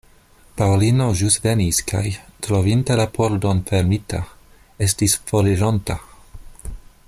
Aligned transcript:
Paŭlino 0.59 1.09
ĵus 1.19 1.35
venis 1.43 1.81
kaj, 1.91 2.01
trovinte 2.47 2.97
la 3.01 3.07
pordon 3.19 3.61
fermita, 3.69 4.23
estis 4.87 5.17
forironta. 5.33 6.01